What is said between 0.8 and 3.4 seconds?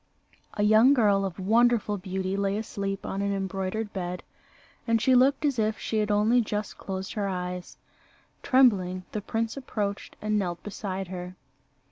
girl of wonderful beauty lay asleep on an